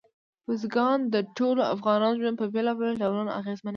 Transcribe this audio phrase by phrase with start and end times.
[0.45, 3.69] بزګان د ټولو افغانانو ژوند په بېلابېلو ډولونو اغېزمنوي.